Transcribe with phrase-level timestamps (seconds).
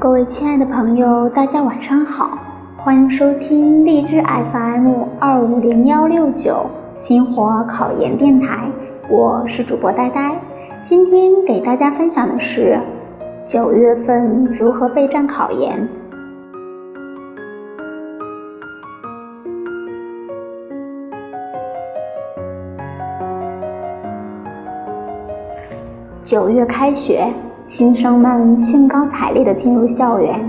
[0.00, 2.38] 各位亲爱的朋友，大家晚上好，
[2.76, 6.66] 欢迎收听荔枝 FM 二五零幺六九
[6.96, 8.70] 星火考研电台，
[9.10, 10.40] 我是主播呆呆。
[10.84, 12.80] 今天给大家分享的是
[13.44, 15.88] 九月份如何备战考研。
[26.22, 27.26] 九月开学。
[27.68, 30.40] 新生们兴高采烈地进入校园，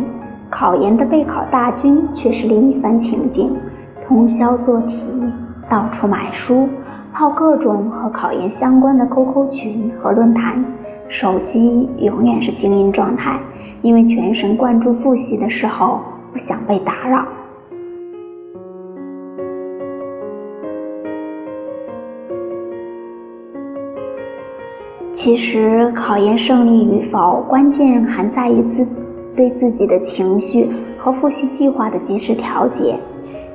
[0.50, 3.52] 考研的备考大军却是另一番情景：
[4.02, 5.04] 通宵做题，
[5.70, 6.70] 到处买书，
[7.14, 10.64] 泡各种和考研相关的 QQ 群和论坛，
[11.10, 13.38] 手机永远是静音状态，
[13.82, 16.00] 因为全神贯注复习的时候
[16.32, 17.26] 不想被打扰。
[25.12, 28.88] 其实考研胜利与否，关键还在于自
[29.36, 32.98] 对自己的情绪和复习计划的及时调节。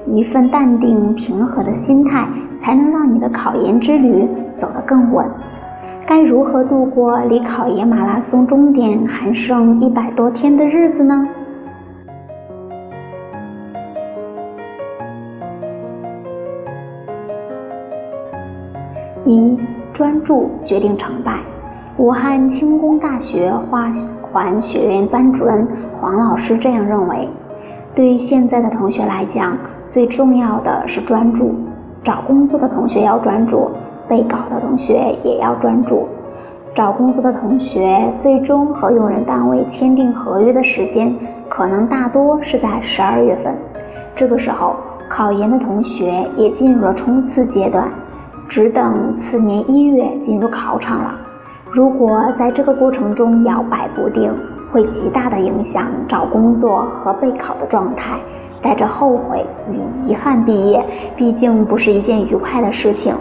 [0.06, 2.28] 一份淡定平和的心态，
[2.62, 5.26] 才能让你的考研之旅走得更稳。
[6.06, 11.26] 该如何度过离考研马拉松终点还剩一百多天的日子呢？
[19.24, 19.58] 一
[19.94, 21.38] 专注决定成败。
[21.96, 23.88] 武汉轻工大学化
[24.20, 25.66] 环学院班主任
[26.00, 27.28] 黄老师这样认为：，
[27.94, 29.56] 对于现在的同学来讲，
[29.92, 31.54] 最重要的是专注。
[32.02, 33.70] 找工作的同学要专注，
[34.08, 36.08] 备考的同学也要专注。
[36.74, 41.14] 找工作的同学最终和用人单位签订合约的时间，
[41.48, 43.54] 可能大多是在十二月份。
[44.16, 44.74] 这个时候，
[45.08, 47.88] 考研的同学也进入了冲刺阶段，
[48.48, 51.14] 只等次年一月进入考场了。
[51.72, 54.32] 如果在这个过程中摇摆不定，
[54.70, 58.18] 会极大的影响找工作和备考的状态，
[58.62, 60.84] 带着后悔与遗憾毕业，
[61.16, 63.14] 毕竟不是一件愉快的事情。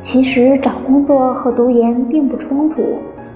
[0.00, 2.82] 其实找工作和读研并不冲突，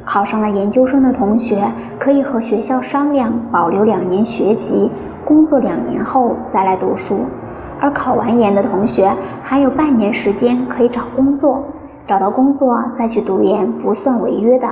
[0.07, 4.91] 考上了研究生的同学可以和学校商量保留两年学籍。
[5.27, 7.19] 工作两年后再来读书，
[7.81, 9.13] 而考完研的同学
[9.43, 11.65] 还有半年时间可以找工作，
[12.07, 14.69] 找到工作再去读研不算违约的。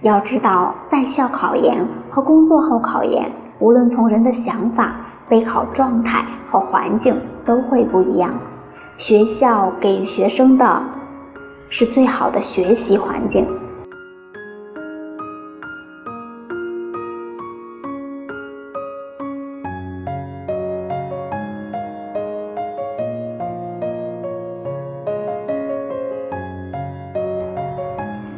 [0.00, 4.96] 要知道，在校考研和工作后考研，无论从人的想法、
[5.28, 8.30] 备考状态和环境都会不一样。
[8.96, 10.82] 学校给予学生的
[11.68, 13.46] 是最好的学习环境。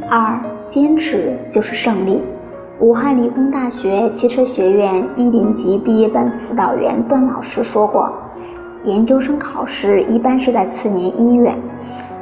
[0.08, 2.22] 二坚持就是胜利。
[2.78, 8.12] 武汉理工大学汽车学院一年级毕业班辅导员段老师说过，
[8.84, 11.52] 研究生考试一般是在次年一月、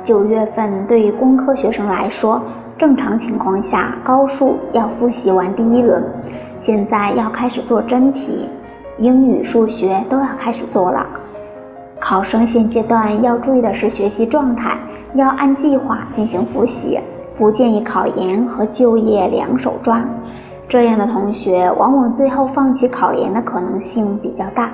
[0.02, 0.86] 九月份。
[0.86, 2.40] 对于工科学生来说，
[2.78, 6.02] 正常情况下高数要复习完第一轮，
[6.56, 8.48] 现在要开始做真题，
[8.96, 11.04] 英语、数学都要开始做了。
[12.00, 14.78] 考生现阶段要注意的是学习状态，
[15.14, 17.00] 要按计划进行复习。
[17.36, 20.02] 不建议考研和就业两手抓，
[20.68, 24.70] 这样的同学往往最后放弃考研的可能性比较大。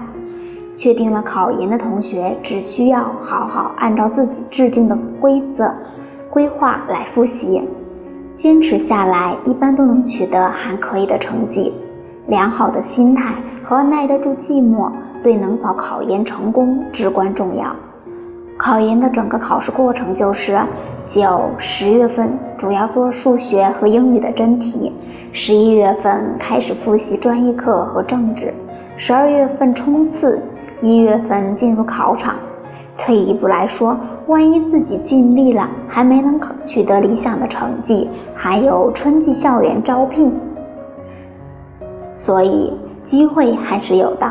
[0.76, 5.70] 确定了考研的同学，只需要好好按照自己制定的规则、
[6.30, 7.68] 规划来复习，
[8.34, 11.74] 坚持下来，一般都能取得还可以的成绩。
[12.28, 13.34] 良好的心态
[13.64, 14.90] 和耐得住寂寞，
[15.22, 17.74] 对能否考研成功至关重要。
[18.56, 20.60] 考研的整个考试过程就是：
[21.10, 24.92] 九、十月份主要做数学和英语的真题；
[25.32, 28.52] 十一月份开始复习专业课和政治；
[28.96, 30.38] 十二月份冲刺；
[30.80, 32.36] 一月份进入考场。
[32.96, 33.96] 退一步来说，
[34.28, 40.32] 万一自己尽力了还没能取得理想的成绩，还有春季校园招聘，
[42.14, 42.72] 所以
[43.02, 44.30] 机会还是有的。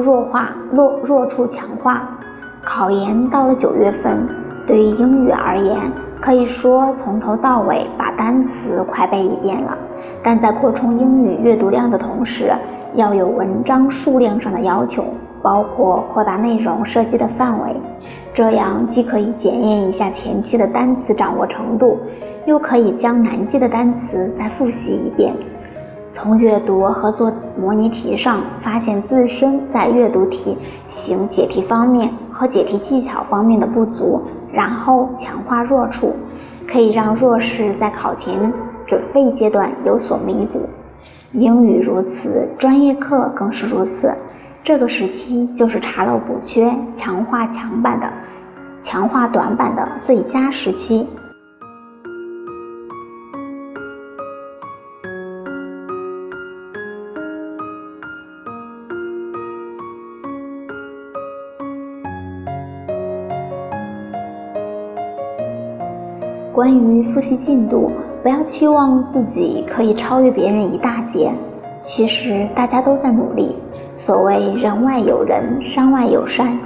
[0.00, 2.08] 弱化弱弱处强化。
[2.64, 4.26] 考研到了九月份，
[4.66, 5.78] 对于英语而言，
[6.20, 9.76] 可以说从头到尾把单词快背一遍了。
[10.22, 12.52] 但在扩充英语阅读量的同时，
[12.94, 15.04] 要有文章数量上的要求，
[15.42, 17.74] 包括扩大内容涉及的范围，
[18.32, 21.98] 这样既可以检验一下前期的单词掌握程度，
[22.46, 25.34] 又可以将难记的单词再复习一遍。
[26.14, 30.56] 从阅读和做模拟题上发现自身在阅读题
[30.90, 34.20] 型解题方面和解题技巧方面的不足，
[34.52, 36.14] 然后强化弱处，
[36.70, 38.52] 可以让弱势在考前
[38.86, 40.60] 准备阶段有所弥补。
[41.32, 44.14] 英语如此，专业课更是如此。
[44.62, 48.06] 这个时期就是查漏补缺、强化强板的、
[48.82, 51.08] 强化短板的最佳时期。
[66.62, 67.90] 关于复习进度，
[68.22, 71.32] 不要期望自己可以超越别人一大截。
[71.82, 73.56] 其实大家都在努力。
[73.98, 76.56] 所谓人外有人，山外有山，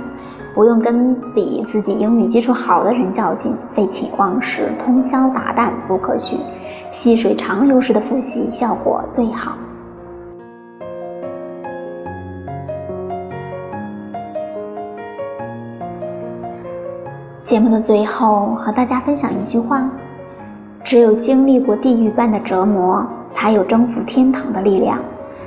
[0.55, 6.37] 不用跟比自己英语基础好的人较劲，废寝忘食，通宵达旦不可取。
[6.93, 9.53] 细水长流式的复习效果最好。
[17.47, 19.89] 节目的最后，和大家分享一句话：
[20.83, 24.99] 只有经历过地狱般的折磨，才有征服天堂的力量；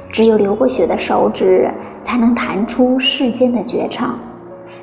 [0.09, 1.69] 只有流过血的手指，
[2.05, 4.17] 才能弹出世间的绝唱。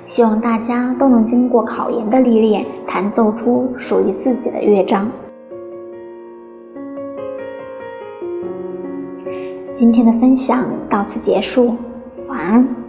[0.04, 5.10] 希望大家都能经过考研的历练，弹奏出属于自己的乐章。
[9.72, 11.74] 今天的分享到此结束，
[12.28, 12.85] 晚安。